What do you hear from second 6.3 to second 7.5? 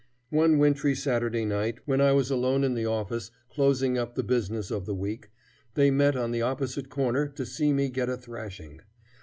the opposite corner to